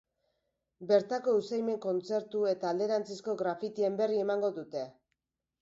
[0.91, 4.87] Bertako usaimen kontzertu eta alderantzizko grafittien berri emango dute.